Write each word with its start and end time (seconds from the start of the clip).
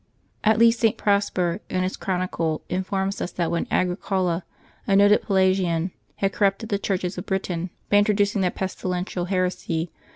At 0.43 0.57
least 0.57 0.79
St. 0.79 0.97
Prosper, 0.97 1.59
in 1.69 1.83
his 1.83 1.95
chron 1.95 2.27
icle, 2.27 2.61
informs 2.69 3.21
us 3.21 3.31
that 3.33 3.51
when 3.51 3.67
Agricola, 3.69 4.43
a 4.87 4.95
noted 4.95 5.21
Pelagian, 5.21 5.91
had 6.15 6.33
corrupted 6.33 6.69
the 6.69 6.79
churches 6.79 7.19
of 7.19 7.27
Britain 7.27 7.69
by 7.91 7.97
introducing 7.97 8.41
that 8.41 8.55
pes 8.55 8.73
tilential 8.73 9.27
heresy. 9.27 9.91